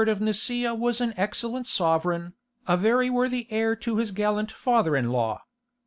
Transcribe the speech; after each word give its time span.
of 0.07 0.19
Nicaea 0.19 0.73
was 0.73 0.99
an 0.99 1.13
excellent 1.15 1.67
sovereign, 1.67 2.33
a 2.67 2.75
very 2.75 3.07
worthy 3.11 3.45
heir 3.51 3.75
to 3.75 3.97
his 3.97 4.11
gallant 4.11 4.51
father 4.51 4.95
in 4.95 5.11
law. 5.11 5.43